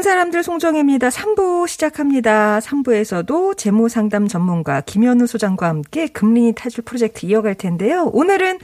[0.00, 1.10] 좋은 사람들 송정혜입니다.
[1.10, 2.58] 3부 시작합니다.
[2.60, 8.04] 3부에서도 재무 상담 전문가 김현우 소장과 함께 금리니 탈출 프로젝트 이어갈 텐데요.
[8.14, 8.60] 오늘은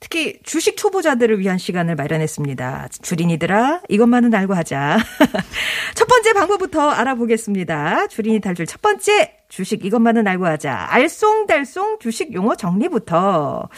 [0.00, 2.88] 특히 주식 초보자들을 위한 시간을 마련했습니다.
[3.02, 4.98] 주린이들아, 이것만은 알고 하자.
[5.94, 8.08] 첫 번째 방법부터 알아보겠습니다.
[8.08, 10.88] 주린이 탈출 첫 번째 주식 이것만은 알고 하자.
[10.90, 13.68] 알쏭달쏭 주식 용어 정리부터.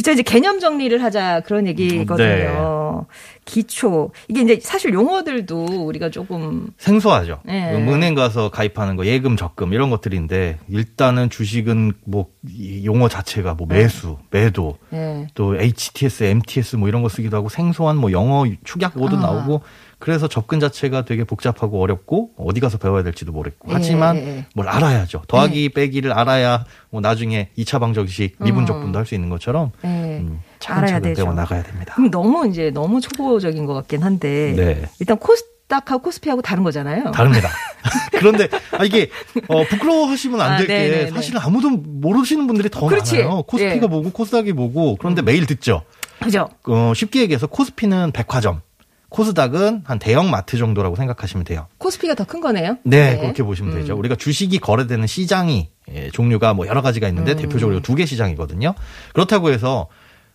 [0.00, 3.04] 그쵸, 이제 개념 정리를 하자 그런 얘기거든요.
[3.44, 4.12] 기초.
[4.28, 7.40] 이게 이제 사실 용어들도 우리가 조금 생소하죠.
[7.44, 7.74] 네.
[7.74, 14.16] 은행 가서 가입하는 거 예금, 적금 이런 것들인데 일단은 주식은 뭐이 용어 자체가 뭐 매수,
[14.30, 15.26] 매도, 예.
[15.34, 19.20] 또 HTS, MTS 뭐 이런 거 쓰기도 하고 생소한 뭐 영어 축약 모드 아.
[19.20, 19.60] 나오고
[20.00, 24.46] 그래서 접근 자체가 되게 복잡하고 어렵고 어디 가서 배워야 될지도 모르겠고 예, 하지만 예, 예.
[24.54, 25.22] 뭘 알아야죠.
[25.28, 28.66] 더하기 빼기를 알아야 뭐 나중에 2차 방정식 미분 어.
[28.66, 29.88] 적분도 할 수 있는 것처럼 예.
[29.88, 31.22] 음, 알아야 되죠.
[31.24, 31.94] 배워 나가야 됩니다.
[32.10, 34.82] 너무 이제 너무 초보적인 것 같긴 한데 네.
[35.00, 37.10] 일단 코스닥하고 코스피하고 다른 거잖아요.
[37.12, 37.48] 다릅니다.
[38.12, 39.10] 그런데 아, 이게
[39.48, 41.10] 어, 부끄러워하시면 안 아, 될게 네네네.
[41.10, 43.18] 사실 아무도 모르시는 분들이 더 그렇지.
[43.18, 43.42] 많아요.
[43.42, 43.80] 코스피가 예.
[43.86, 43.90] 음.
[43.90, 45.82] 뭐고 코스닥이 뭐고 그런데 매일 듣죠.
[46.22, 46.48] 그죠?
[46.64, 48.60] 어, 쉽게 얘기해서 코스피는 백화점,
[49.10, 51.66] 코스닥은 한 대형 마트 정도라고 생각하시면 돼요.
[51.78, 52.78] 코스피가 더 큰 거네요.
[52.84, 53.78] 네, 그렇게 보시면 음.
[53.80, 53.96] 되죠.
[53.96, 57.36] 우리가 주식이 거래되는 시장이 예, 종류가 뭐 여러 가지가 있는데 음.
[57.36, 58.74] 대표적으로 두 개 시장이거든요.
[59.12, 59.88] 그렇다고 해서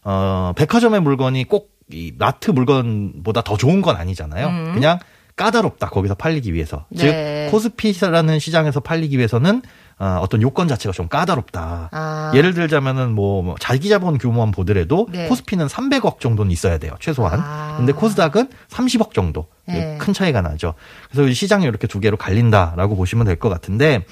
[0.03, 4.47] 어, 백화점의 물건이 꼭 이 마트 물건보다 더 좋은 건 아니잖아요.
[4.47, 4.71] 음.
[4.73, 4.97] 그냥
[5.35, 6.87] 까다롭다 거기서 팔리기 위해서.
[6.89, 7.45] 네.
[7.45, 9.61] 즉 코스피라는 시장에서 팔리기 위해서는
[9.97, 11.89] 어, 어떤 요건 자체가 좀 까다롭다.
[11.91, 12.31] 아.
[12.35, 15.27] 예를 들자면은 뭐, 뭐 자기 자본 규모만 보더라도 네.
[15.29, 17.39] 코스피는 300억 정도는 있어야 돼요 최소한.
[17.41, 17.75] 아.
[17.77, 19.47] 근데 코스닥은 30억 정도.
[19.67, 19.97] 네.
[19.97, 20.73] 큰 차이가 나죠.
[21.09, 24.05] 그래서 이 시장이 이렇게 두 개로 갈린다라고 보시면 될 것 같은데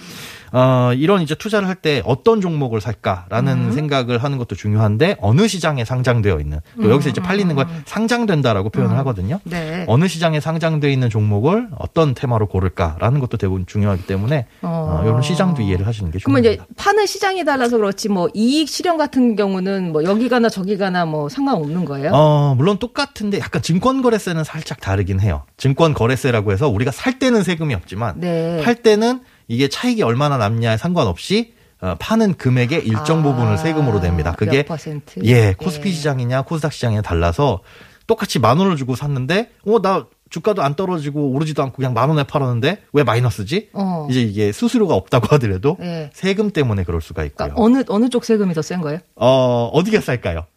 [0.53, 3.71] 어, 이런 이제 투자를 할 때 어떤 종목을 살까라는 음.
[3.73, 8.95] 생각을 하는 것도 중요한데 어느 시장에 상장되어 있는 또 여기서 이제 팔리는 걸 상장된다라고 표현을
[8.95, 8.99] 음.
[8.99, 9.39] 하거든요.
[9.43, 9.83] 네.
[9.87, 14.99] 어느 시장에 상장되어 있는 종목을 어떤 테마로 고를까라는 것도 대부분 중요하기 때문에 어.
[15.01, 16.73] 어, 이런 시장도 이해를 하시는 게 그러면 이제 중요합니다.
[16.81, 21.27] 파는 시장이 달라서 그렇지 뭐 이익 실현 같은 경우는 뭐 여기 가나 저기 가나 뭐
[21.27, 22.11] 상관없는 거예요?
[22.13, 25.43] 어, 물론 똑같은데 약간 증권 거래세는 살짝 다르긴 해요.
[25.57, 28.61] 증권 거래세라고 해서 우리가 살 때는 세금이 없지만 네.
[28.63, 34.33] 팔 때는 이게 차익이 얼마나 남냐에 상관없이 어, 파는 금액의 일정 아, 부분을 세금으로 냅니다.
[34.37, 35.19] 그게 몇 퍼센트?
[35.25, 37.59] 예, 코스피 시장이냐 코스닥 시장이냐 달라서
[38.07, 42.23] 똑같이 만 원을 주고 샀는데 어 나 주가도 안 떨어지고 오르지도 않고 그냥 만 원에
[42.23, 43.69] 팔았는데 왜 마이너스지?
[43.73, 44.07] 어.
[44.09, 46.09] 이제 이게 수수료가 없다고 하더라도 네.
[46.11, 47.49] 세금 때문에 그럴 수가 있고요.
[47.53, 48.97] 그러니까 어느 어느 쪽 세금이 더 센 거예요?
[49.15, 50.47] 어, 어디가 쌀까요?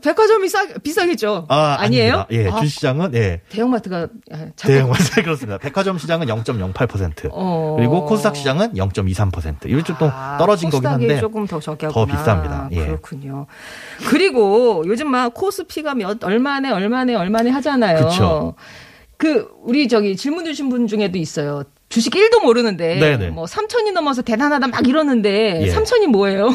[0.00, 1.44] 백화점이 싸 비싸겠죠.
[1.48, 2.26] 아, 니에요 아닙니다.
[2.30, 3.42] 예, 주시장은 예.
[3.50, 5.22] 대형마트가 아, 자꾸- 대형 맞아요.
[5.22, 5.58] 그렇습니다.
[5.58, 7.28] 백화점 시장은 0.08%.
[7.30, 7.74] 어.
[7.78, 9.66] 그리고 코스닥 시장은 0.23%.
[9.68, 12.06] 이게 좀 아, 떨어진 거긴 한데 조금 더 적게 더.
[12.06, 12.72] 비쌉니다.
[12.72, 12.86] 예.
[12.86, 13.46] 그렇군요.
[14.08, 18.06] 그리고 요즘 막 코스피가 몇 얼마네 얼마네 얼마네 하잖아요.
[18.06, 18.54] 그쵸.
[19.18, 21.64] 그 우리 저기 질문 주신 분 중에도 있어요.
[21.90, 23.28] 주식 1도 모르는데 네네.
[23.28, 25.74] 뭐 3천이 넘어서 대단하다 막 이러는데 예.
[25.74, 26.48] 3천이 뭐예요?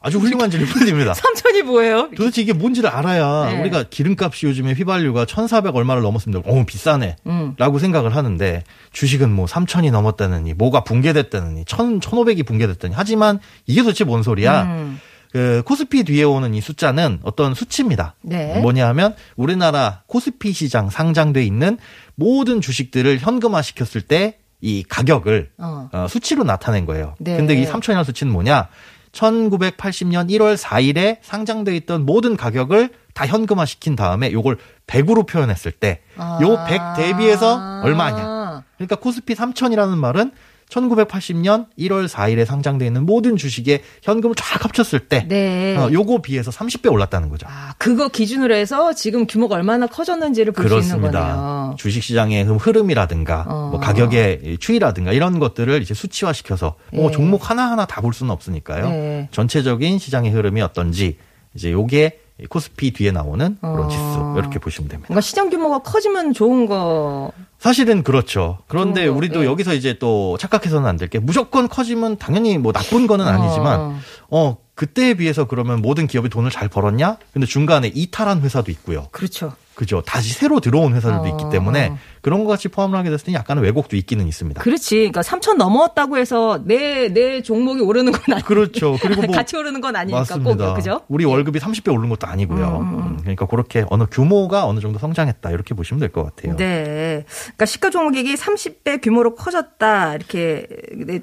[0.00, 1.12] 아주 훌륭한 질문입니다.
[1.14, 2.10] 3천이 뭐예요?
[2.16, 3.60] 도대체 이게 뭔지를 알아야 네.
[3.60, 6.42] 우리가 기름값이 요즘에 휘발유가 1,400 얼마를 넘었습니다.
[6.50, 7.16] 어, 비싸네.
[7.26, 7.54] 음.
[7.58, 14.04] 라고 생각을 하는데 주식은 뭐 3천이 넘었다느니 뭐가 붕괴됐다느니 1,000, 1,500이 붕괴됐다니 하지만 이게 도대체
[14.04, 14.62] 뭔 소리야?
[14.64, 15.00] 음.
[15.32, 18.14] 그 코스피 뒤에 오는 이 숫자는 어떤 수치입니다.
[18.22, 18.58] 네.
[18.60, 21.78] 뭐냐 하면 우리나라 코스피 시장 상장돼 있는
[22.16, 25.88] 모든 주식들을 현금화 시켰을 때 이 가격을 어.
[25.92, 27.14] 어, 수치로 나타낸 거예요.
[27.18, 27.36] 네.
[27.36, 28.68] 근데 이 3천이라는 수치는 뭐냐?
[29.12, 35.96] 1980년 1월 4일에 상장돼 있던 모든 가격을 다 현금화 시킨 다음에 요걸 100으로 표현했을 때요
[36.16, 36.38] 아.
[36.68, 38.64] 100 대비해서 얼마냐?
[38.76, 40.32] 그러니까 코스피 3천이라는 말은
[40.70, 45.76] 1980년 1월 4일에 상장돼 있는 모든 주식의 현금을 쫙 합쳤을 때 네.
[45.76, 47.46] 어, 요거 비해서 30배 올랐다는 거죠.
[47.50, 51.74] 아, 그거 기준으로 해서 지금 규모가 얼마나 커졌는지를 볼 수 있는 거네요.
[51.78, 53.68] 주식 시장의 흐름이라든가 어.
[53.72, 57.10] 뭐 가격의 추이라든가 이런 것들을 이제 수치화시켜서 뭐 예.
[57.10, 58.88] 종목 하나하나 다 볼 수는 없으니까요.
[58.88, 59.28] 네.
[59.30, 61.18] 전체적인 시장의 흐름이 어떤지
[61.54, 63.88] 이제 요게 코스피 뒤에 나오는 그런 어.
[63.88, 65.08] 지수 이렇게 보시면 됩니다.
[65.08, 67.32] 뭔가 시장 규모가 커지면 좋은 거.
[67.58, 68.58] 사실은 그렇죠.
[68.68, 69.46] 그런데 거, 우리도 예.
[69.46, 73.98] 여기서 이제 또 착각해서는 안 될 게 무조건 커지면 당연히 뭐 나쁜 거는 아니지만 어.
[74.30, 77.18] 어 그때에 비해서 그러면 모든 기업이 돈을 잘 벌었냐?
[77.32, 79.08] 근데 중간에 이탈한 회사도 있고요.
[79.10, 79.52] 그렇죠.
[79.80, 80.02] 그죠.
[80.02, 81.28] 다시 새로 들어온 회사들도 어.
[81.28, 84.60] 있기 때문에 그런 것 같이 포함을 하게 됐을 때 약간의 왜곡도 있기는 있습니다.
[84.60, 84.94] 그렇지.
[85.10, 88.46] 그러니까 3천 넘었다고 해서 내, 내 종목이 오르는 건 아니고.
[88.46, 88.98] 그렇죠.
[89.00, 90.66] 그리고 뭐 같이 오르는 건 아니니까 맞습니다.
[90.68, 91.00] 꼭, 그죠?
[91.08, 92.78] 우리 월급이 30배 오른 것도 아니고요.
[92.82, 96.56] 음, 그러니까 그렇게 어느 규모가 어느 정도 성장했다 이렇게 보시면 될 것 같아요.
[96.56, 97.24] 네.
[97.44, 100.14] 그러니까 시가 종목이 30배 규모로 커졌다.
[100.16, 101.20] 이렇게 네,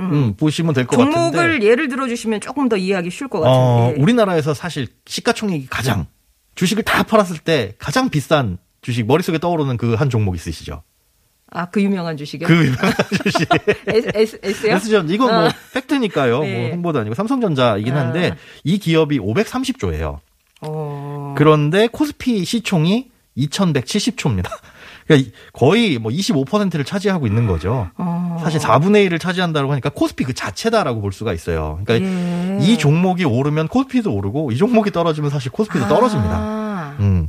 [0.00, 1.66] 음, 보시면 될것 종목을 같은데.
[1.66, 4.00] 예를 들어 주시면 조금 더 이해하기 쉬울 것 같은데.
[4.00, 6.06] 어, 우리나라에서 사실 시가총액이 가장
[6.60, 10.82] 주식을 다 팔았을 때 가장 비싼 주식 머릿속에 떠오르는 그 한 종목 있으시죠?
[11.52, 12.46] 아, 그 유명한 주식이요?
[12.46, 12.92] 그 유명한
[13.24, 13.48] 주식.
[14.14, 14.76] S, S, S요?
[14.76, 15.50] S전 이건 뭐 어.
[15.72, 16.40] 팩트니까요.
[16.40, 16.60] 네.
[16.60, 18.36] 뭐 홍보도 아니고 삼성전자이긴 한데 아.
[18.62, 20.18] 이 기업이 530조예요.
[20.60, 21.34] 어.
[21.38, 23.08] 그런데 코스피 시총이
[23.38, 24.50] 2170조입니다.
[25.10, 27.90] 그러니까 이- 거의 뭐 25%를 차지하고 있는 거죠.
[27.96, 28.38] 어.
[28.42, 31.80] 사실 4분의 1을 차지한다고 하니까 코스피 그 자체다라고 볼 수가 있어요.
[31.84, 32.58] 그러니까 예.
[32.62, 36.32] 이 종목이 오르면 코스피도 오르고 이 종목이 떨어지면 사실 코스피도 떨어집니다.
[36.36, 36.96] 아.
[37.00, 37.28] 음.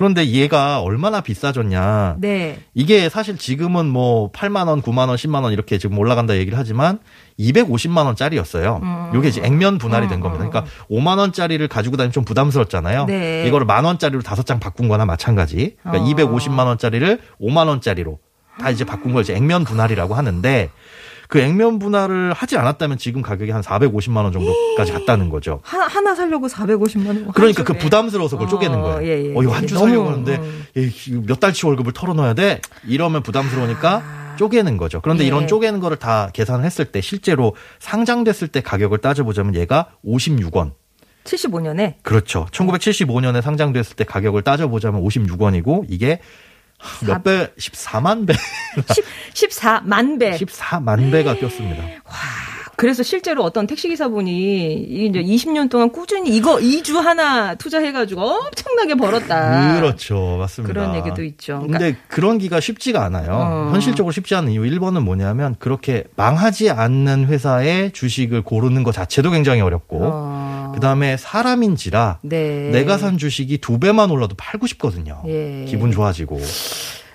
[0.00, 2.16] 그런데 얘가 얼마나 비싸졌냐.
[2.20, 2.58] 네.
[2.72, 7.00] 이게 사실 지금은 뭐 8만 원, 9만 원, 10만 원 이렇게 지금 올라간다 얘기를 하지만
[7.38, 8.80] 250만 원짜리였어요.
[8.82, 9.10] 음.
[9.12, 10.48] 요게 이제 액면 분할이 된 겁니다.
[10.48, 13.04] 그러니까 5만 원짜리를 가지고 다니면 좀 부담스럽잖아요.
[13.08, 13.44] 네.
[13.46, 15.76] 이거를 만 원짜리로 다섯 장 바꾼 거나 마찬가지.
[15.82, 16.30] 그러니까 어.
[16.32, 18.20] 250만 원짜리를 5만 원짜리로
[18.58, 20.70] 다 이제 바꾼 걸 이제 액면 분할이라고 하는데
[21.30, 25.60] 그 액면 분할을 하지 않았다면 지금 가격이 한 450만 원 정도까지 갔다는 거죠.
[25.62, 27.32] 하나, 하나 살려고 450만 원.
[27.32, 27.78] 그러니까 한 그.
[27.78, 29.08] 부담스러워서 그걸 어, 쪼개는 거예요.
[29.08, 29.34] 예, 예.
[29.34, 31.24] 어, 이거 한주 너무, 살려고 하는데 음.
[31.26, 32.60] 몇 달치 월급을 털어넣어야 돼?
[32.84, 35.00] 이러면 부담스러우니까 쪼개는 거죠.
[35.00, 35.24] 그런데 아.
[35.24, 35.28] 예.
[35.28, 40.72] 이런 쪼개는 거를 다 계산을 했을 때 실제로 상장됐을 때 가격을 따져보자면 얘가 56원.
[41.22, 42.46] 75년에 그렇죠.
[42.50, 46.18] 1975년에 상장됐을 때 가격을 따져보자면 56원이고 이게
[47.06, 47.52] 몇 배?
[47.58, 48.34] 14만 배?
[49.34, 50.38] 14만 배.
[50.38, 51.82] 14만 배가 꼈습니다.
[52.80, 59.74] 그래서 실제로 어떤 택시기사분이 이 이제 20년 동안 꾸준히 이거 2주 하나 투자해가지고 엄청나게 벌었다.
[59.78, 60.38] 그렇죠.
[60.38, 60.72] 맞습니다.
[60.72, 61.58] 그런 얘기도 있죠.
[61.58, 63.32] 그러니까 근데 그런 기가 쉽지가 않아요.
[63.32, 63.70] 어.
[63.72, 69.60] 현실적으로 쉽지 않은 이유 1번은 뭐냐면 그렇게 망하지 않는 회사의 주식을 고르는 것 자체도 굉장히
[69.60, 70.39] 어렵고 어.
[70.74, 72.70] 그다음에 사람인지라 네.
[72.70, 75.22] 내가 산 주식이 두 배만 올라도 팔고 싶거든요.
[75.26, 75.64] 예.
[75.68, 76.40] 기분 좋아지고.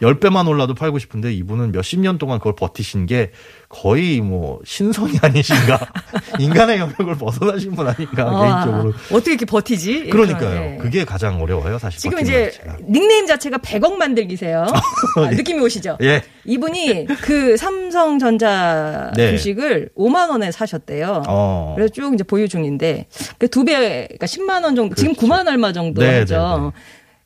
[0.01, 3.31] 10배만 올라도 팔고 싶은데 이분은 몇십 년 동안 그걸 버티신 게
[3.69, 5.79] 거의 뭐 신성이 아니신가.
[6.39, 8.93] 인간의 영역을 벗어나신 분 아닌가, 아, 개인적으로.
[9.11, 10.07] 어떻게 이렇게 버티지?
[10.09, 10.73] 그러니까요.
[10.73, 10.77] 예.
[10.77, 11.99] 그게 가장 어려워요, 사실.
[11.99, 12.77] 지금 이제 자체가.
[12.89, 14.65] 닉네임 자체가 100억 만들기세요.
[15.17, 15.97] 아, 느낌이 오시죠?
[16.03, 16.23] 예.
[16.45, 19.31] 이분이 그 삼성전자 네.
[19.31, 21.23] 주식을 5만 원에 사셨대요.
[21.27, 21.73] 어.
[21.75, 23.07] 그래서 쭉 이제 보유 중인데
[23.39, 25.33] 그두 배, 그러니까 10만 원 정도, 지금 그렇죠.
[25.33, 26.71] 9만 얼마 정도 네, 하죠.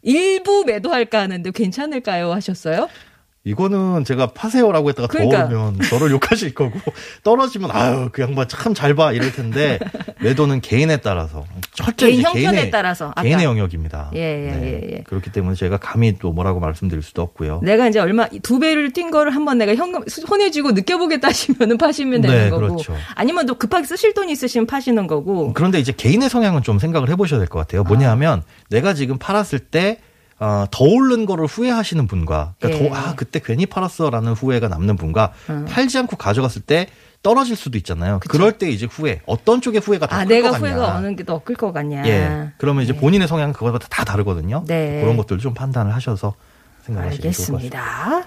[0.01, 2.31] 일부 매도할까 하는데 괜찮을까요?
[2.33, 2.89] 하셨어요?
[3.49, 5.39] 이거는 제가 파세요라고 했다가 그러니까.
[5.49, 6.79] 더 오르면 저를 욕하실 거고
[7.23, 9.79] 떨어지면 아유 그 양반 참 잘 봐 이럴 텐데
[10.21, 13.09] 매도는 개인에 따라서 철저히 개인 형편에 개인의, 따라서.
[13.09, 13.23] 아까.
[13.23, 14.11] 개인의 영역입니다.
[14.13, 14.19] 네.
[14.19, 15.01] 예, 예, 예, 예.
[15.03, 17.61] 그렇기 때문에 제가 감히 또 뭐라고 말씀드릴 수도 없고요.
[17.63, 22.21] 내가 이제 얼마 두 배를 뛴 거를 한번 내가 현금 손에 쥐고 느껴보겠다 하시면은 파시면
[22.21, 22.95] 되는 네, 거고 그렇죠.
[23.15, 27.39] 아니면 또 급하게 쓰실 돈 있으시면 파시는 거고 그런데 이제 개인의 성향은 좀 생각을 해보셔야
[27.39, 27.83] 될 것 같아요.
[27.83, 29.99] 뭐냐면 내가 지금 팔았을 때
[30.39, 32.89] 어, 더 오른 거를 후회하시는 분과 그러니까 예.
[32.89, 35.65] 더, 아 그때 괜히 팔았어라는 후회가 남는 분과 음.
[35.69, 36.87] 팔지 않고 가져갔을 때
[37.21, 38.19] 떨어질 수도 있잖아요.
[38.27, 40.73] 그럴때 이제 후회 어떤 쪽의 후회가 더아클 내가 것 같냐.
[40.75, 42.07] 후회가 어느 게 더 클 것 같냐.
[42.07, 42.51] 예.
[42.57, 44.63] 그러면 이제 본인의 성향은 그거보다 다 다르거든요.
[44.67, 45.01] 네.
[45.01, 46.35] 그런 것들을 좀 판단을 하셔서
[46.85, 48.23] 생각하시면 좋을 것 같습니다.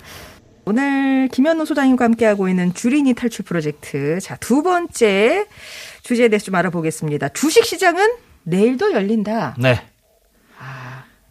[0.64, 4.20] 오늘 김현우 소장님과 함께하고 있는 주린이 탈출 프로젝트.
[4.20, 5.46] 자, 두 번째
[6.02, 7.30] 주제에 대해서 좀 알아보겠습니다.
[7.30, 8.12] 주식 시장은
[8.44, 9.56] 내일도 열린다.
[9.58, 9.80] 네.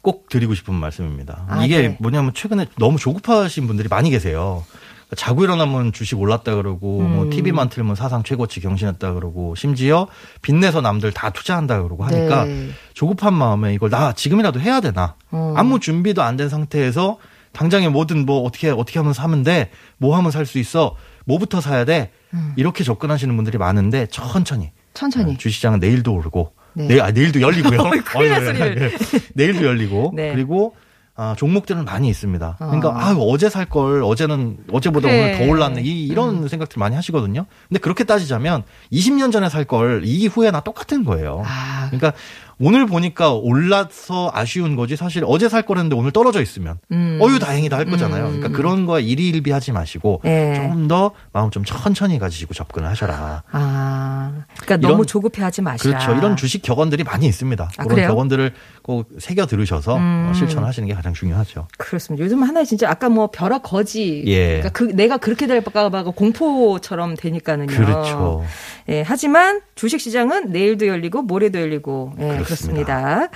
[0.02, 1.46] 꼭 드리고 싶은 말씀입니다.
[1.48, 1.98] 아, 이게 네.
[2.00, 4.64] 뭐냐면 최근에 너무 조급하신 분들이 많이 계세요.
[5.08, 7.30] 그러니까 자고 일어나면 주식 올랐다 그러고 뭐 음.
[7.30, 10.08] TV만 틀면 사상 최고치 경신했다 그러고 심지어
[10.42, 12.70] 빚내서 남들 다 투자한다 그러고 하니까 네.
[12.94, 15.54] 조급한 마음에 이걸 나 지금이라도 해야 되나 어.
[15.58, 17.18] 아무 준비도 안 된 상태에서
[17.52, 21.84] 당장에 뭐든 뭐 어떻게 어떻게 하면 사면 돼 뭐 하면 살 수 있어 뭐부터 사야
[21.86, 22.54] 돼 음.
[22.56, 25.38] 이렇게 접근하시는 분들이 많은데 천천히 천천히.
[25.38, 26.88] 주식시장은 내일도 오르고 네.
[26.88, 27.90] 내일 아 내일도 열리고요.
[28.06, 28.82] 큰일 날 소리를.
[28.82, 29.20] 예.
[29.34, 30.32] 내일도 열리고 네.
[30.34, 30.76] 그리고
[31.14, 32.56] 아, 종목들은 많이 있습니다.
[32.58, 32.94] 그러니까 어.
[32.98, 35.20] 아 어제 살 걸 어제는 어제보다 그래.
[35.20, 35.24] 음.
[35.36, 37.46] 오늘 더 올랐네 이, 이런 생각들 많이 하시거든요.
[37.68, 41.44] 근데 그렇게 따지자면 20년 전에 살 걸 이 후회나 똑같은 거예요.
[41.46, 42.14] 아, 그러니까
[42.62, 47.18] 오늘 보니까 올라서 아쉬운 거지 사실 어제 살 거랬는데 오늘 떨어져 있으면 음.
[47.22, 48.26] 어유 다행이다 할 거잖아요.
[48.26, 48.32] 음.
[48.38, 50.54] 그러니까 그런 거에 일희일비 하지 마시고 네.
[50.72, 53.44] 좀더 마음 좀 천천히 가지시고 접근을 하셔라.
[53.52, 55.98] 아, 그러니까 이런- 너무 조급해하지 마시라.
[56.00, 56.18] 그렇죠.
[56.18, 57.64] 이런 주식 격언들이 많이 있습니다.
[57.64, 58.08] 아, 그런 그래요?
[58.10, 58.54] 격언들을
[58.84, 60.28] 꼭 새겨 들으셔서 음.
[60.30, 61.68] 어, 실천하시는 게 가장 중요하죠.
[61.78, 62.24] 그렇습니다.
[62.24, 64.24] 요즘 하나에 진짜 아까 뭐 벼락 거지.
[64.28, 64.60] 예.
[64.60, 67.68] 그러니까 그 내가 그렇게 될까 봐 공포처럼 되니까는요.
[67.76, 68.44] 그렇죠.
[68.90, 73.30] 예, 하지만 주식 시장은 내일도 열리고 모레도 열리고 예, 그렇습니다.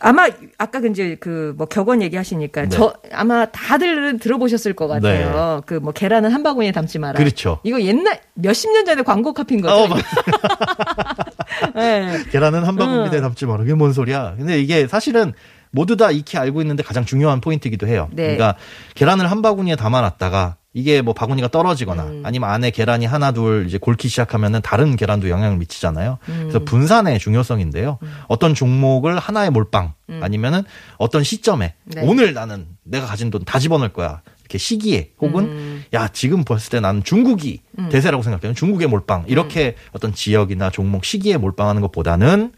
[0.00, 2.68] 아마 아까 그 이제 그 뭐 격언 얘기하시니까 네.
[2.68, 5.62] 저 아마 다들 들어보셨을 것 같아요.
[5.66, 7.16] 그뭐 계란은 한 바구니에 담지 마라.
[7.18, 7.60] 그렇죠.
[7.62, 9.92] 이거 옛날 몇십 년 전에 광고 카피인 거죠.
[9.94, 9.96] 어.
[11.74, 12.24] 네.
[12.30, 13.20] 계란은 한 바구니에 음.
[13.22, 13.58] 담지 마라.
[13.58, 14.34] 그게 뭔 소리야?
[14.36, 15.32] 근데 이게 사실은
[15.70, 18.08] 모두 다 익히 알고 있는데 가장 중요한 포인트이기도 해요.
[18.12, 18.22] 네.
[18.36, 18.56] 그러니까
[18.94, 22.22] 계란을 한 바구니에 담아놨다가 이게 뭐 바구니가 떨어지거나 음.
[22.24, 26.18] 아니면 안에 계란이 하나 둘 이제 골기 시작하면은 다른 계란도 영향을 미치잖아요.
[26.28, 26.38] 음.
[26.42, 27.98] 그래서 분산의 중요성인데요.
[28.28, 30.62] 어떤 종목을 하나의 몰빵 아니면은
[30.98, 32.02] 어떤 시점에 네.
[32.04, 34.20] 오늘 나는 내가 가진 돈 다 집어넣을 거야.
[34.44, 35.84] 이렇게 시기에 혹은 음.
[35.94, 38.54] 야 지금 봤을 때 나는 중국이 대세라고 생각해요.
[38.54, 42.52] 중국의 몰빵 이렇게 어떤 지역이나 종목 시기에 몰빵하는 것보다는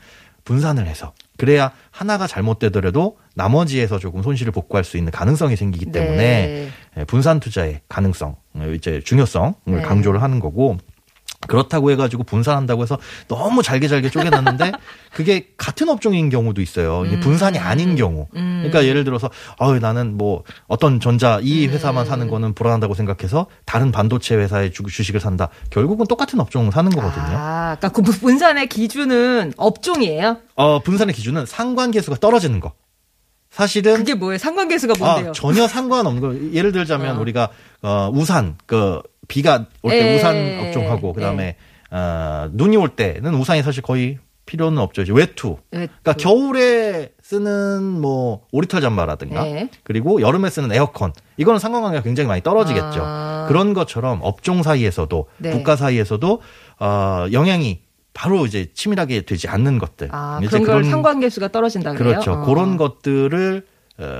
[0.44, 6.68] 분산을 해서 그래야 하나가 잘못되더라도 나머지에서 조금 손실을 복구할 수 있는 가능성이 생기기 때문에 네.
[6.98, 9.82] 예, 분산 투자의 가능성, 어, 이제 중요성을 네.
[9.82, 10.78] 강조를 하는 거고
[11.46, 14.72] 그렇다고 해가지고 분산한다고 해서 너무 잘게 잘게 쪼개놨는데
[15.12, 17.02] 그게 같은 업종인 경우도 있어요.
[17.02, 17.20] 음.
[17.20, 18.26] 분산이 아닌 경우.
[18.32, 23.92] 그러니까 예를 들어서 어 나는 뭐 어떤 전자 이 회사만 사는 거는 불안하다고 생각해서 다른
[23.92, 25.48] 반도체 회사의 주, 주식을 산다.
[25.70, 27.24] 결국은 똑같은 업종 사는 거거든요.
[27.24, 30.38] 아, 그러니까 그 분산의 기준은 업종이에요.
[30.54, 32.72] 어 분산의 기준은 상관계수가 떨어지는 거.
[33.50, 34.36] 사실은 그게 뭐예요?
[34.36, 35.30] 상관계수가 뭔데요?
[35.30, 36.52] 아, 전혀 상관없는 거.
[36.52, 37.20] 예를 들자면 어.
[37.20, 37.48] 우리가
[37.80, 41.12] 어, 우산 그 비가 올때 예, 우산 예, 업종하고 예.
[41.12, 41.56] 그다음에
[41.90, 45.02] 어, 눈이 올 때는 우산이 사실 거의 필요는 없죠.
[45.02, 45.58] 이제 외투.
[45.72, 45.92] 외투.
[46.02, 49.68] 그러니까 겨울에 쓰는 뭐 오리털 잠바라든가 네.
[49.82, 53.02] 그리고 여름에 쓰는 에어컨 이거는 상관관계가 굉장히 많이 떨어지겠죠.
[53.02, 53.46] 아.
[53.48, 55.50] 그런 것처럼 업종 사이에서도 네.
[55.50, 56.40] 국가 사이에서도
[56.78, 57.80] 어, 영향이
[58.14, 60.08] 바로 이제 치밀하게 되지 않는 것들.
[60.10, 62.14] 아, 그런 걸 상관계수가 떨어진다 그래요?
[62.14, 62.32] 그렇죠.
[62.32, 62.44] 어.
[62.46, 63.75] 그런 것들을 어,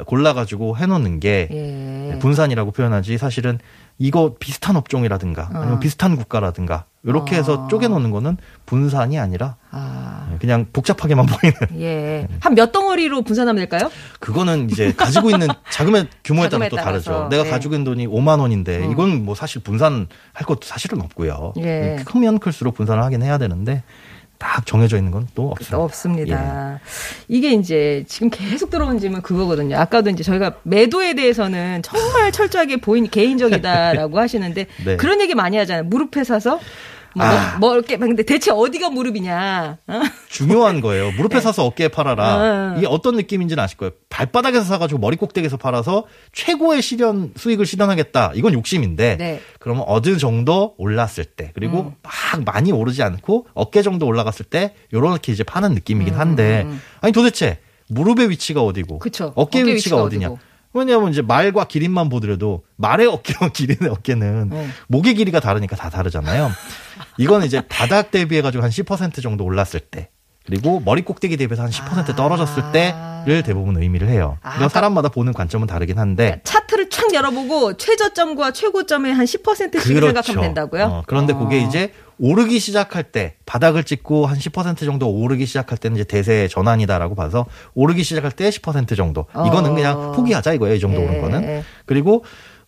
[0.07, 2.19] 골라가지고 해놓는 게 예.
[2.19, 3.59] 분산이라고 표현하지 사실은
[3.99, 5.59] 이거 비슷한 업종이라든가 어.
[5.59, 7.69] 아니면 비슷한 국가라든가 이렇게 해서 어.
[7.69, 12.27] 쪼개놓는 거는 분산이 아니라 아, 그냥 복잡하게만 보이는 예.
[12.41, 13.91] 한 몇 덩어리로 분산하면 될까요?
[14.19, 17.29] 그거는 이제 가지고 있는 자금의 규모에 따라 또 다르죠.
[17.31, 17.51] 내가 네.
[17.51, 18.91] 가지고 있는 돈이 5만 원인데 어.
[18.91, 20.07] 이건 뭐 사실 분산할
[20.47, 21.53] 것도 사실은 없고요.
[21.59, 21.99] 예.
[22.07, 23.83] 크면 클수록 분산을 하긴 해야 되는데
[24.39, 25.79] 딱 정해져 있는 건 또 없습니다.
[25.79, 26.81] 없습니다.
[27.29, 29.77] 이게 이제 지금 계속 들어온 질문 그거거든요.
[29.79, 34.97] 아까도 이제 저희가 매도에 대해서는 정말 철저하게 보인 개인적이다라고 하시는데 네.
[34.97, 35.85] 그런 얘기 많이 하잖아요.
[35.85, 36.61] 무릎에 사서 뭐,
[37.23, 37.57] 아.
[37.59, 39.79] 뭐 이렇게 근데 대체 어디가 무릎이냐?
[39.87, 40.01] 어?
[40.29, 41.13] 중요한 거예요.
[41.13, 42.37] 무릎에 사서 어깨에 팔아라.
[42.37, 42.49] 네.
[42.49, 42.75] 어.
[42.79, 43.93] 이게 어떤 느낌인지는 아실 거예요.
[44.09, 48.33] 발바닥에서 사가지고 머리 꼭대기에서 팔아서 최고의 실현 수익을 실현하겠다.
[48.35, 49.17] 이건 욕심인데.
[49.17, 49.41] 네.
[49.59, 51.95] 그러면 어느 정도 올랐을 때 그리고 음.
[52.03, 56.67] 막 많이 오르지 않고 어깨 정도 올라갔을 때 요렇게 이제 파는 느낌이긴 음, 한데
[57.01, 57.59] 아니 도대체
[57.89, 59.33] 무릎의 위치가 어디고 그쵸.
[59.35, 60.27] 어깨 어깨 위치가 위치가 어디냐?
[60.29, 60.56] 어디고.
[60.77, 64.69] 왜냐하면 이제 말과 기린만 보더라도 말의 어깨와 기린의 어깨는 네.
[64.89, 66.51] 목의 길이가 다르니까 다 다르잖아요.
[67.19, 70.11] 이거는 이제 바닥 대비해 가지고 한 10% 정도 올랐을 때
[70.47, 72.73] 그리고 머리 꼭대기 대비해서 한 10% 떨어졌을 아.
[72.73, 74.39] 때를 대부분 의미를 해요.
[74.43, 80.43] 아, 이건 사람마다 보는 관점은 다르긴 한데 차트를 촥 열어보고 최저점과 최고점의 한 10%씩 생각하면
[80.43, 80.85] 된다고요?
[80.85, 81.39] 어, 그런데 어.
[81.39, 86.49] 그게 이제 오르기 시작할 때 바닥을 찍고 한 10% 정도 오르기 시작할 때는 이제 대세의
[86.49, 89.27] 전환이다라고 봐서 오르기 시작할 때 10% 정도.
[89.33, 89.75] 이거는 어.
[89.75, 90.75] 그냥 포기하자 이거예요.
[90.77, 91.21] 이 정도 예, 오른 예.
[91.21, 91.63] 거는.
[91.85, 92.25] 그리고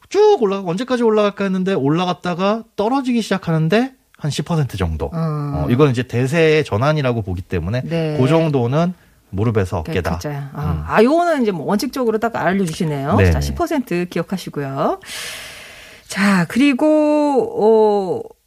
[0.09, 5.07] 쭉 올라가 언제까지 올라갈까 했는데 올라갔다가 떨어지기 시작하는데 한 10% 정도.
[5.07, 5.11] 어.
[5.15, 8.17] 어, 이건 이제 대세의 전환이라고 보기 때문에 네.
[8.21, 8.95] 그 정도는
[9.31, 10.19] 무릎에서 어깨다.
[10.19, 10.31] 그렇죠.
[10.31, 10.85] 아, 음.
[10.87, 13.17] 아, 요거는 이제 뭐 원칙적으로 딱 알려주시네요.
[13.17, 13.31] 네네.
[13.31, 15.01] 자, 10% 기억하시고요.
[16.07, 18.38] 자, 그리고, 어,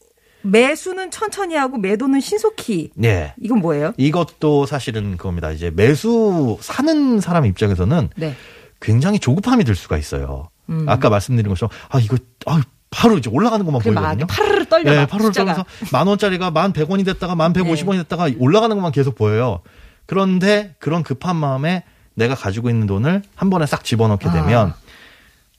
[0.43, 2.91] 매수는 천천히 하고 매도는 신속히.
[2.95, 3.33] 네.
[3.41, 3.93] 이건 뭐예요?
[3.98, 5.51] 이것도 사실은 그겁니다.
[5.51, 8.36] 이제 매수 사는 사람 입장에서는 네.
[8.79, 10.50] 굉장히 조급함이 들 수가 있어요.
[10.69, 10.86] 음.
[10.88, 14.27] 아까 말씀드린 것처럼 아 이거 아 바로 이제 올라가는 것만 보이거든요.
[14.27, 14.91] 파르르 떨려.
[14.91, 15.53] 네, 막 바로 숫자가.
[15.53, 19.15] 떨면서 만 원짜리가 만 백 원이 됐다가 만 백 오십 원이 됐다가 올라가는 것만 계속
[19.15, 19.62] 보여요.
[20.05, 21.83] 그런데 그런 급한 마음에
[22.15, 24.33] 내가 가지고 있는 돈을 한 번에 싹 집어넣게 아.
[24.33, 24.74] 되면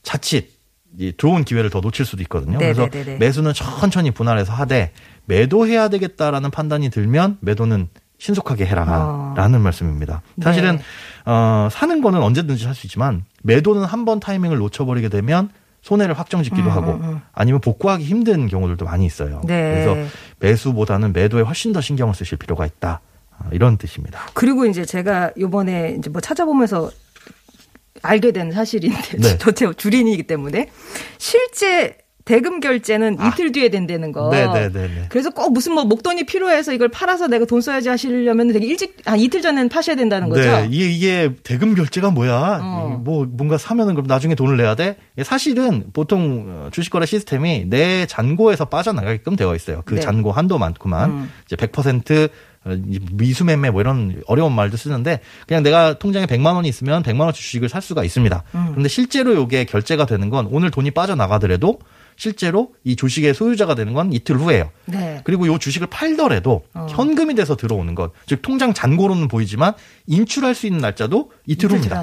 [0.03, 0.52] 자칫 이
[1.17, 2.57] 좋은 기회를 더 놓칠 수도 있거든요.
[2.57, 3.17] 네, 그래서 네, 네, 네.
[3.17, 4.91] 매수는 천천히 분할해서 하되
[5.25, 10.21] 매도해야 되겠다라는 판단이 들면 매도는 신속하게 해라라는 말씀입니다.
[10.41, 10.83] 사실은 네.
[11.25, 15.49] 어, 사는 거는 언제든지 할 수 있지만 매도는 한 번 타이밍을 놓쳐버리게 되면
[15.81, 17.21] 손해를 확정짓기도 음, 하고 음, 음.
[17.33, 19.41] 아니면 복구하기 힘든 경우들도 많이 있어요.
[19.45, 19.83] 네.
[19.85, 20.09] 그래서
[20.39, 23.01] 매수보다는 매도에 훨씬 더 신경을 쓰실 필요가 있다.
[23.37, 24.19] 아, 이런 뜻입니다.
[24.33, 26.89] 그리고 이제 제가 요번에 이제 뭐 찾아보면서
[28.03, 29.37] 알게 된 사실인데, 네.
[29.39, 30.69] 저제 주린이기 때문에
[31.17, 33.27] 실제 대금 결제는 아.
[33.27, 34.29] 이틀 뒤에 된다는 거.
[34.29, 35.07] 네네네네.
[35.09, 39.17] 그래서 꼭 무슨 뭐 목돈이 필요해서 이걸 팔아서 내가 돈 써야지 하시려면 되게 일찍 아
[39.17, 40.41] 이틀 전에는 파셔야 된다는 거죠.
[40.41, 42.59] 네, 이게, 이게 대금 결제가 뭐야?
[42.61, 43.01] 어.
[43.03, 44.95] 뭐 뭔가 사면은 그럼 나중에 돈을 내야 돼?
[45.23, 49.81] 사실은 보통 어, 주식거래 시스템이 내 잔고에서 빠져나가게끔 되어 있어요.
[49.85, 50.01] 그 네.
[50.01, 51.31] 잔고 한도만큼만 음.
[51.45, 52.29] 이제 100% 어, 이
[52.65, 57.69] 미수매매 뭐 이런 어려운 말도 쓰는데 그냥 내가 통장에 100만 원이 있으면 100만 원치 주식을
[57.69, 58.43] 살 수가 있습니다.
[58.55, 58.67] 음.
[58.71, 61.79] 그런데 실제로 이게 결제가 되는 건 오늘 돈이 빠져나가더라도
[62.15, 64.69] 실제로 이 주식의 소유자가 되는 건 이틀 후예요.
[64.85, 65.21] 네.
[65.23, 66.87] 그리고 요 주식을 팔더라도 어.
[66.89, 69.73] 현금이 돼서 들어오는 것, 즉 통장 잔고로는 보이지만
[70.07, 71.95] 인출할 수 있는 날짜도 이틀 후입니다.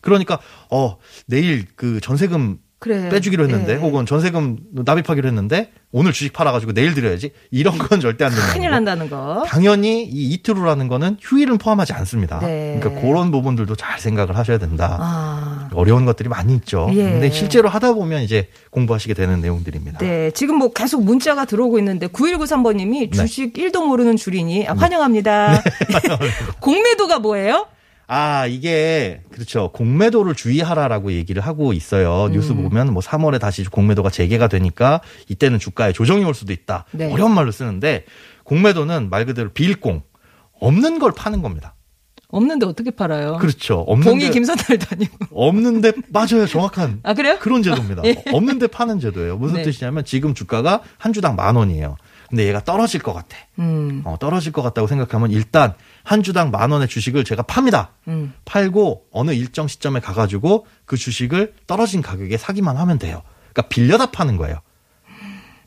[0.00, 0.38] 그러니까
[0.70, 0.96] 어
[1.26, 3.08] 내일 그 전세금 그래.
[3.08, 3.76] 빼주기로 했는데 예.
[3.76, 8.70] 혹은 전세금 납입하기로 했는데 오늘 주식 팔아가지고 내일 드려야지 이런 건 절대 안 된다는 큰일
[8.70, 8.74] 거.
[8.76, 9.44] 난다는 거.
[9.48, 12.38] 당연히 이 이틀 후라는 거는 휴일은 포함하지 않습니다.
[12.38, 12.78] 네.
[12.80, 14.96] 그러니까 그런 부분들도 잘 생각을 하셔야 된다.
[15.00, 15.68] 아.
[15.72, 16.88] 어려운 것들이 많이 있죠.
[16.92, 17.02] 예.
[17.02, 19.98] 근데 실제로 하다 보면 이제 공부하시게 되는 내용들입니다.
[19.98, 23.10] 네, 지금 뭐 계속 문자가 들어오고 있는데 9193번님이 네.
[23.10, 25.62] 주식 1도 모르는 줄이니 아, 환영합니다.
[26.60, 27.66] 공매도가 뭐예요?
[28.10, 29.70] 아, 이게, 그렇죠.
[29.72, 32.24] 공매도를 주의하라라고 얘기를 하고 있어요.
[32.24, 32.32] 음.
[32.32, 36.86] 뉴스 보면 뭐 3월에 다시 공매도가 재개가 되니까 이때는 주가에 조정이 올 수도 있다.
[36.92, 37.12] 네.
[37.12, 38.06] 어려운 말로 쓰는데
[38.44, 40.02] 공매도는 말 그대로 빌공.
[40.60, 41.74] 없는 걸 파는 겁니다.
[42.30, 43.36] 없는데 어떻게 팔아요?
[43.38, 43.84] 그렇죠.
[43.84, 45.16] 봉이 없는데, 김선달도 아니고.
[45.30, 46.46] 없는데, 맞아요.
[46.46, 47.00] 정확한.
[47.02, 47.38] 아, 그래요?
[47.40, 48.02] 그런 제도입니다.
[48.08, 48.22] 예.
[48.32, 49.36] 없는데 파는 제도예요.
[49.38, 49.62] 무슨 네.
[49.62, 51.96] 뜻이냐면 지금 주가가 한 주당 만 원이에요.
[52.28, 53.36] 근데 얘가 떨어질 것 같아.
[53.58, 54.02] 음.
[54.04, 57.90] 어, 떨어질 것 같다고 생각하면 일단 한 주당 만 원의 주식을 제가 팝니다.
[58.08, 58.34] 음.
[58.44, 63.22] 팔고 어느 일정 시점에 가가지고 그 주식을 떨어진 가격에 사기만 하면 돼요.
[63.52, 64.60] 그러니까 빌려다 파는 거예요.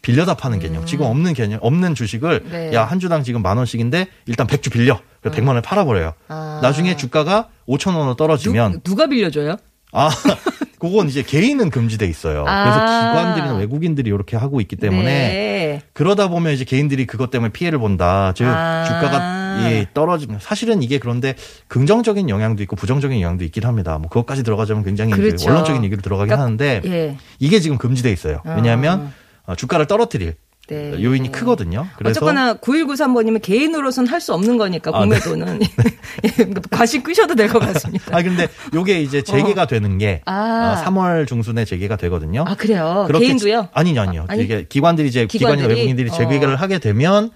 [0.03, 0.86] 빌려다 파는 개념.
[0.88, 2.50] 지금 없는 개념, 없는 주식을 음.
[2.51, 2.74] 네.
[2.74, 5.00] 야 한 주당 지금 만 원씩인데 일단 100주 빌려.
[5.22, 6.13] 그래서 100만 원에 팔아 버려요.
[6.27, 6.60] 아.
[6.63, 9.58] 나중에 주가가 5천 원으로 떨어지면 누, 가 빌려줘요?
[9.94, 10.10] 아,
[10.82, 12.44] 그건 이제 개인은 금지돼 있어요.
[12.48, 12.64] 아.
[12.64, 15.82] 그래서 기관들이나 외국인들이 이렇게 하고 있기 때문에 네.
[15.94, 18.34] 그러다 보면 이제 개인들이 그것 때문에 피해를 본다.
[18.36, 18.84] 즉 아.
[18.86, 21.36] 주가가 예, 떨어지면 사실은 이게 그런데
[21.68, 24.00] 긍정적인 영향도 있고 부정적인 영향도 있긴 합니다.
[24.00, 25.50] 뭐 그것까지 들어가자면 굉장히 그렇죠.
[25.50, 27.18] 원론적인 얘기로 들어가긴 그러니까 하는데 예.
[27.38, 28.42] 이게 지금 금지돼 있어요.
[28.44, 29.14] 왜냐하면
[29.46, 30.34] 어, 주가를 떨어뜨릴
[30.72, 31.04] 네.
[31.04, 31.88] 요인이 크거든요.
[31.98, 35.20] 그래서 어쨌거나 9193번님은 개인으로서는 할수 없는 거니까 아, 네.
[35.20, 35.60] 공매도는
[36.24, 38.06] 예, 과실 끄셔도 될 것 같습니다.
[38.18, 40.82] 아 근데 요게 이제 재개가 되는 게 아.
[40.82, 42.46] 어, 3월 중순에 재개가 되거든요.
[42.48, 43.08] 아 그래요?
[43.12, 43.62] 개인도요?
[43.63, 44.25] 지- 아니요, 아니요.
[44.30, 45.67] 아니, 이게 기관들이 이제 기관이나?
[45.67, 46.13] 외국인들이 어.
[46.13, 47.32] 재개를 하게 되면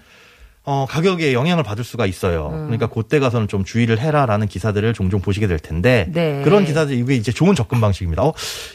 [0.64, 2.48] 어, 가격에 영향을 받을 수가 있어요.
[2.52, 2.60] 음.
[2.66, 6.40] 그러니까 그때 가서는 좀 주의를 해라라는 기사들을 종종 보시게 될 텐데 네.
[6.42, 8.22] 그런 기사들 이게 이제 좋은 접근 방식입니다.
[8.24, 8.32] 어,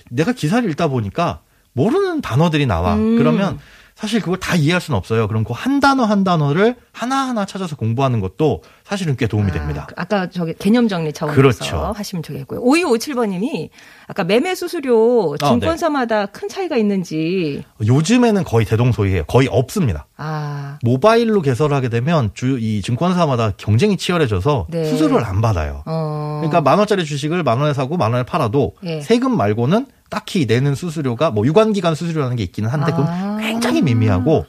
[0.09, 1.41] 내가 기사를 읽다 보니까
[1.73, 2.95] 모르는 단어들이 나와.
[2.95, 3.17] 음.
[3.17, 3.59] 그러면
[4.01, 5.27] 사실 그걸 다 이해할 수는 없어요.
[5.27, 9.87] 그럼 그 한 단어 한 단어를 하나하나 찾아서 공부하는 것도 사실은 꽤 도움이 됩니다.
[9.95, 11.93] 아, 아까 저기 개념 정리 차원에서 그렇죠.
[11.95, 12.61] 하시면 좋겠고요.
[12.63, 13.69] 5257번님이
[14.07, 19.25] 아까 매매 수수료 아, 증권사마다 큰 차이가 있는지 요즘에는 거의 대동소이해요.
[19.25, 20.07] 거의 없습니다.
[20.17, 24.85] 아 모바일로 개설을 하게 되면 주 이 증권사마다 경쟁이 치열해져서 네.
[24.85, 25.83] 수수료를 안 받아요.
[25.85, 26.39] 어.
[26.41, 29.01] 그러니까 만 원짜리 주식을 만 원에 사고 만 원에 팔아도 예.
[29.01, 33.37] 세금 말고는 딱히 내는 수수료가 뭐 유관기관 수수료라는 게 있기는 한데 그건 아.
[33.41, 34.45] 굉장히 미미하고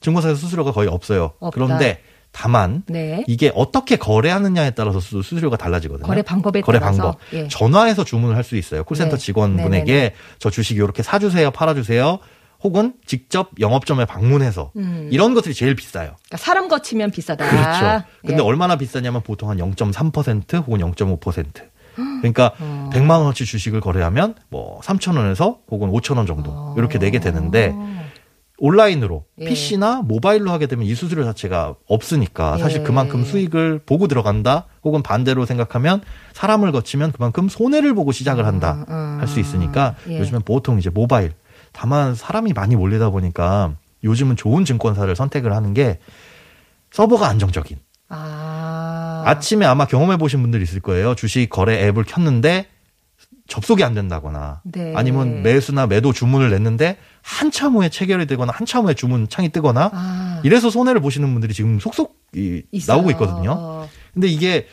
[0.00, 1.32] 증권사에서 수수료가 거의 없어요.
[1.40, 1.50] 없다.
[1.54, 3.24] 그런데 다만 네.
[3.26, 6.06] 이게 어떻게 거래하느냐에 따라서 수- 수수료가 달라지거든요.
[6.06, 7.20] 거래 방법에 거래 따라서 방법.
[7.32, 7.48] 예.
[7.48, 8.84] 전화해서 주문을 할 수 있어요.
[8.84, 9.22] 콜센터 네.
[9.24, 10.14] 직원분에게 네네네.
[10.38, 12.18] 저 주식 이렇게 사주세요, 팔아주세요.
[12.62, 15.08] 혹은 직접 영업점에 방문해서 음.
[15.10, 16.16] 이런 것들이 제일 비싸요.
[16.28, 17.48] 그러니까 사람 거치면 비싸다.
[17.48, 18.04] 그렇죠.
[18.20, 18.46] 근데 예.
[18.46, 21.46] 얼마나 비싸냐면 보통 한 0.3% 혹은 0.5%.
[22.20, 22.90] 그러니까 어.
[22.92, 27.74] 100만 원어치 주식을 거래하면 뭐 3천 원에서 혹은 5천 원 정도 이렇게 내게 되는데
[28.58, 29.44] 온라인으로 예.
[29.44, 32.82] PC나 모바일로 하게 되면 이 수수료 자체가 없으니까 사실 예.
[32.82, 39.18] 그만큼 수익을 보고 들어간다 혹은 반대로 생각하면 사람을 거치면 그만큼 손해를 보고 시작을 한다 음,
[39.20, 40.18] 할수 있으니까 예.
[40.18, 41.34] 요즘엔 보통 이제 모바일
[41.72, 46.00] 다만 사람이 많이 몰리다 보니까 요즘은 좋은 증권사를 선택을 하는 게
[46.90, 49.07] 서버가 안정적인 아.
[49.28, 51.14] 아침에 아마 경험해 보신 분들 있을 거예요.
[51.14, 52.66] 주식 거래 앱을 켰는데
[53.46, 54.92] 접속이 안 된다거나 네.
[54.94, 60.40] 아니면 매수나 매도 주문을 냈는데 한참 후에 체결이 되거나 한참 후에 주문 창이 뜨거나 아.
[60.44, 62.62] 이래서 손해를 보시는 분들이 지금 속속 이.
[62.86, 63.54] 나오고 있거든요.
[63.56, 63.88] 어.
[64.14, 64.66] 근데 이게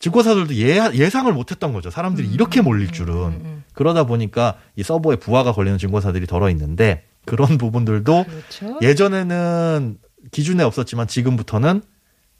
[0.00, 1.90] 증권사들도 예, 예상을 못했던 거죠.
[1.90, 3.62] 사람들이 음, 이렇게 몰릴 줄은.
[3.74, 8.78] 그러다 보니까 이 서버에 부하가 걸리는 증권사들이 덜어 있는데 그런 부분들도 그렇죠.
[8.80, 9.98] 예전에는
[10.30, 11.82] 기준에 없었지만 지금부터는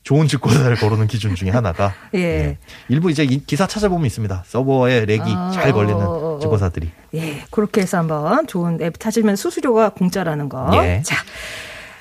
[0.02, 2.56] 좋은 증권사를 거르는 기준 중에 하나가 예.
[2.88, 4.44] 일부 이제 이 기사 찾아보면 있습니다.
[4.46, 6.38] 서버에 렉이 아, 잘 걸리는 어, 어, 어.
[6.40, 6.90] 증권사들이.
[7.14, 10.70] 예, 그렇게 해서 한번 좋은 앱 찾으면 수수료가 공짜라는 거.
[10.84, 11.02] 예.
[11.04, 11.16] 자,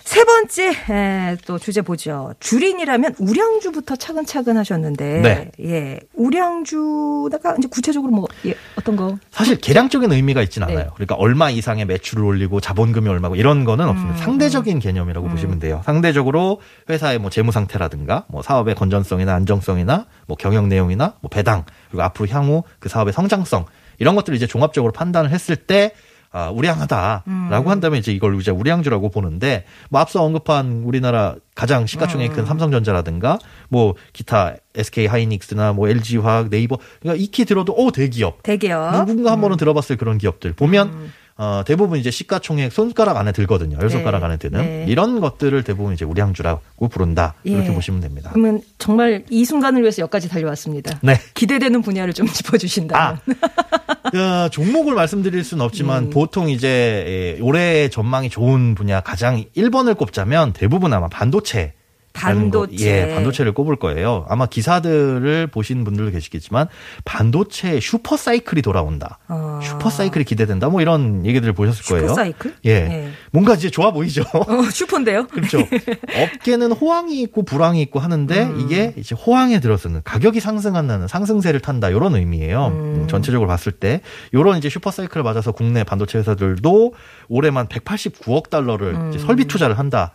[0.10, 2.34] 세 번째 에, 또 주제 보죠.
[2.39, 5.52] 주린이라면 우량주부터 차근차근 하셨는데, 네.
[5.63, 9.19] 예, 우량주다가 이제 구체적으로 뭐 예, 어떤 거?
[9.30, 10.74] 사실 계량적인 의미가 있진 네.
[10.74, 10.93] 않아요.
[10.95, 14.17] 그러니까 얼마 이상의 매출을 올리고 자본금이 얼마고 이런 거는 음, 없습니다.
[14.17, 15.84] 상대적인 개념이라고 보시면 돼요.
[15.86, 22.02] 상대적으로 회사의 뭐 재무 상태라든가 뭐 사업의 건전성이나 안정성이나 뭐 경영 내용이나 뭐 배당 그리고
[22.02, 23.67] 앞으로 향후 그 사업의 성장성
[24.00, 25.91] 이런 것들을 이제 종합적으로 판단을 했을 때
[26.32, 27.68] 아, 우량하다라고 음.
[27.68, 32.36] 한다면 이제 이걸 이제 우량주라고 보는데 뭐 앞서 언급한 우리나라 가장 시가총액이 음.
[32.36, 38.44] 큰 삼성전자라든가 뭐 기타 SK 하이닉스나 뭐 LG 화학 네이버 그러니까 익히 들어도 오 대기업
[38.44, 39.08] 대기업.
[39.08, 41.13] 누군가 한 번은 들어봤을 그런 기업들 보면 음.
[41.41, 43.78] 어, 대부분 이제 시가총액 손가락 안에 들거든요.
[43.82, 44.25] 열 손가락 네.
[44.25, 44.86] 안에 드는 네.
[44.89, 47.73] 이런 것들을 대부분 이제 우량주라고 부른다 이렇게 예.
[47.73, 48.32] 보시면 됩니다.
[48.34, 50.99] 그러면 정말 이 순간을 위해서 여기까지 달려왔습니다.
[51.02, 51.13] 네.
[51.36, 53.19] 기대되는 분야를 좀 짚어주신다면.
[53.32, 56.10] 아, 어, 종목을 말씀드릴 수는 없지만 음.
[56.10, 61.73] 보통 이제 예, 올해 전망이 좋은 분야 가장 1번을 꼽자면 대부분 아마 반도체.
[62.13, 62.86] 반도체.
[62.86, 64.26] 예, 반도체를 꼽을 거예요.
[64.30, 66.67] 아마 기사들을 보신 분들도 계시겠지만
[67.06, 69.19] 반도체 슈퍼 사이클이 돌아온다.
[69.28, 69.60] 어.
[69.63, 70.69] 슈퍼 사이클이 기대된다.
[70.69, 72.08] 뭐 이런 얘기들을 보셨을 거예요.
[72.10, 72.56] 슈퍼 사이클?
[72.65, 72.72] 예.
[72.72, 73.10] 예.
[73.32, 74.24] 뭔가 이제 좋아 보이죠.
[74.34, 75.28] 어, 슈퍼인데요?
[75.32, 75.60] 그렇죠.
[75.60, 78.60] 업계는 호황이 있고 불황이 있고 하는데 음.
[78.60, 82.67] 이게 이제 호황에 들어서는 가격이 상승한다는 상승세를 탄다 이런 의미예요.
[82.67, 86.93] 음, 전체적으로 봤을 때 이런 이제 슈퍼 사이클을 맞아서 국내 반도체 회사들도
[87.28, 89.10] 올해만 189억 달러를 음.
[89.10, 90.12] 이제 설비 투자를 한다.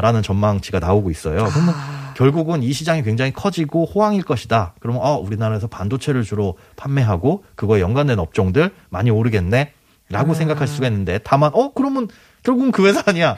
[0.00, 1.44] 라는 전망치가 나오고 있어요.
[1.50, 2.14] 그러면 아.
[2.16, 4.74] 결국은 이 시장이 굉장히 커지고 호황일 것이다.
[4.80, 9.72] 그러면 어, 우리나라에서 반도체를 주로 판매하고 그거에 연관된 업종들 많이 오르겠네.
[9.74, 10.12] 아.
[10.12, 12.08] 라고 생각할 수가 있는데 다만 어 그러면
[12.42, 13.36] 결국은 그 회사 아니야.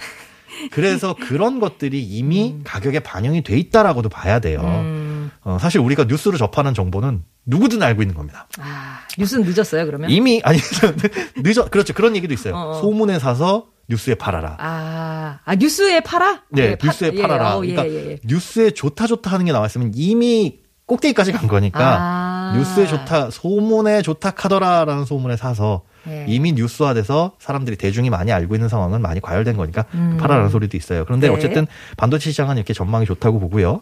[0.70, 4.60] 그래서 그런 것들이 이미 가격에 반영이 돼 있다라고도 봐야 돼요.
[4.62, 5.30] 음.
[5.42, 8.48] 어, 사실 우리가 뉴스로 접하는 정보는 누구든 알고 있는 겁니다.
[8.58, 10.10] 아, 뉴스는 늦었어요, 그러면?
[10.10, 10.58] 이미 아니
[11.36, 12.54] 늦어 그렇죠 그런 얘기도 있어요.
[12.54, 12.80] 어, 어.
[12.80, 14.56] 소문에 사서 뉴스에 팔아라.
[14.58, 16.42] 아, 아, 뉴스에 팔아?
[16.50, 17.58] 네, 예, 파- 뉴스에 예, 팔아라.
[17.58, 18.18] 어, 예, 그러니까 예, 예.
[18.24, 22.54] 뉴스에 좋다 좋다 하는 게 나와 있으면 이미 꼭대기까지 간 거니까 아.
[22.56, 26.26] 뉴스에 좋다 소문에 좋다 카더라라는 소문에 사서 예.
[26.28, 30.18] 이미 뉴스화돼서 사람들이 대중이 많이 알고 있는 상황은 많이 과열된 거니까 음.
[30.20, 31.04] 팔아라는 소리도 있어요.
[31.06, 31.34] 그런데 네.
[31.34, 31.66] 어쨌든
[31.96, 33.80] 반도체 시장은 이렇게 전망이 좋다고 보고요.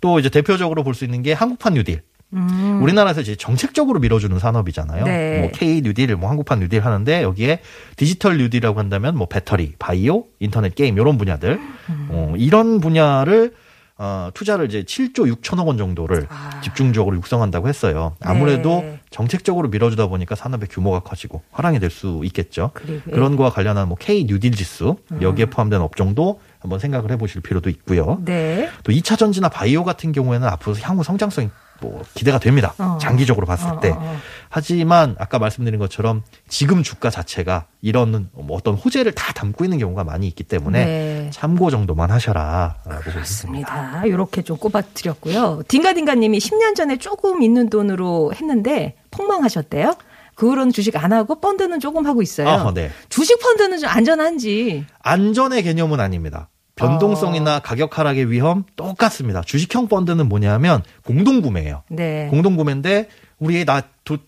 [0.00, 2.02] 또 이제 대표적으로 볼 수 있는 게 한국판 뉴딜.
[2.32, 2.80] 음.
[2.82, 5.04] 우리나라에서 이제 정책적으로 밀어주는 산업이잖아요.
[5.04, 5.40] 네.
[5.40, 7.60] 뭐 K 뉴딜, 뭐 한국판 뉴딜 하는데 여기에
[7.96, 11.60] 디지털 뉴딜이라고 한다면 뭐 배터리, 바이오, 인터넷 게임 이런 분야들,
[11.90, 12.08] 음.
[12.10, 13.54] 어, 이런 분야를
[13.96, 16.60] 어, 투자를 이제 7조 6천억 원 정도를 아.
[16.62, 18.16] 집중적으로 육성한다고 했어요.
[18.20, 18.98] 아무래도 네.
[19.10, 22.72] 정책적으로 밀어주다 보니까 산업의 규모가 커지고 활황이 될 수 있겠죠.
[22.74, 23.12] 그리고, 예.
[23.12, 28.20] 그런 거와 관련한 뭐 K 뉴딜 지수 여기에 포함된 업종도 한번 생각을 해보실 필요도 있고요.
[28.24, 28.68] 네.
[28.82, 32.74] 또 2차 전지나 바이오 같은 경우에는 앞으로 향후 성장성이 뭐 기대가 됩니다.
[32.78, 32.98] 어.
[33.00, 33.90] 장기적으로 봤을 어, 때.
[33.90, 34.16] 어, 어.
[34.48, 40.04] 하지만 아까 말씀드린 것처럼 지금 주가 자체가 이런 뭐 어떤 호재를 다 담고 있는 경우가
[40.04, 41.30] 많이 있기 때문에 네.
[41.32, 43.00] 참고 정도만 하셔라라고.
[43.02, 44.04] 그렇습니다.
[44.06, 45.62] 이렇게 좀 꼽아드렸고요.
[45.68, 49.94] 딩가딩가님이 10년 전에 조금 있는 돈으로 했는데 폭망하셨대요.
[50.34, 52.48] 그 후로는 주식 안 하고 펀드는 조금 하고 있어요.
[52.48, 52.90] 아, 네.
[53.08, 54.84] 주식 펀드는 좀 안전한지.
[55.00, 56.48] 안전의 개념은 아닙니다.
[56.80, 56.86] 어.
[56.88, 59.42] 변동성이나 가격 하락의 위험 똑같습니다.
[59.42, 61.82] 주식형 펀드는 뭐냐면 공동구매예요.
[61.88, 62.26] 네.
[62.30, 63.08] 공동구매인데
[63.38, 64.18] 우리 나 도-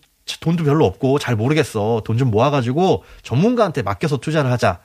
[0.41, 2.03] 돈도 별로 없고 잘 모르겠어.
[2.05, 4.79] 돈 좀 모아가지고 전문가한테 맡겨서 투자를 하자.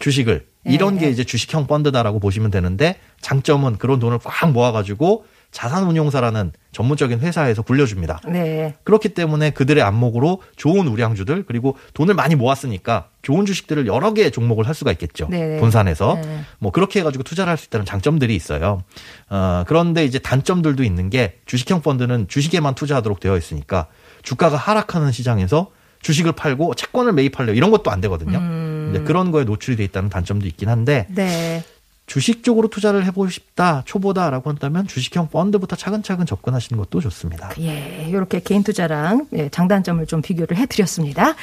[0.00, 0.46] 주식을.
[0.64, 1.00] 이런 네.
[1.00, 8.20] 게 이제 주식형 펀드다라고 보시면 되는데 장점은 그런 돈을 꽉 모아가지고 자산운용사라는 전문적인 회사에서 굴려줍니다.
[8.28, 8.74] 네.
[8.84, 14.64] 그렇기 때문에 그들의 안목으로 좋은 우량주들 그리고 돈을 많이 모았으니까 좋은 주식들을 여러 개의 종목을
[14.64, 15.28] 살 수가 있겠죠.
[15.28, 15.60] 네네.
[15.60, 16.40] 분산해서 네.
[16.58, 18.82] 뭐 그렇게 해가지고 투자를 할 수 있다는 장점들이 있어요.
[19.30, 23.88] 어, 그런데 이제 단점들도 있는 게 주식형 펀드는 주식에만 투자하도록 되어 있으니까
[24.22, 25.70] 주가가 하락하는 시장에서
[26.02, 28.38] 주식을 팔고 채권을 매입하려 이런 것도 안 되거든요.
[28.38, 29.02] 음.
[29.06, 31.64] 그런 거에 노출이 돼 있다는 단점도 있긴 한데 네.
[32.08, 37.50] 주식 쪽으로 투자를 해보고 싶다 초보다라고 한다면 주식형 펀드부터 차근차근 접근하시는 것도 좋습니다.
[37.60, 41.34] 예, 이렇게 개인 투자랑 예, 장단점을 좀 비교를 해드렸습니다.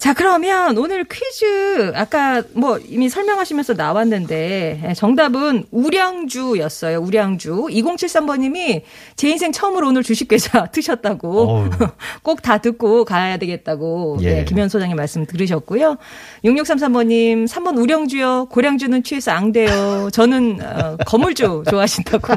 [0.00, 7.00] 자, 그러면 오늘 퀴즈 아까 뭐 이미 설명하시면서 나왔는데 예, 정답은 우량주였어요.
[7.00, 7.66] 우량주.
[7.70, 8.80] 2073번님이
[9.16, 11.66] 제 인생 처음으로 오늘 주식계좌 트셨다고.
[12.24, 14.38] 꼭 다 듣고 가야 되겠다고 예.
[14.38, 15.98] 예, 김현 소장님 말씀 들으셨고요.
[16.46, 18.46] 6633번님 3번 우량주요.
[18.50, 20.08] 고량주는 취해서 앙대요.
[20.14, 22.32] 저는 어, 거물주 좋아하신다고.